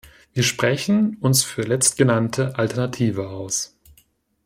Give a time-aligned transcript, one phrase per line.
[0.33, 3.77] Wir sprechen uns für letztgenannte Alternative aus!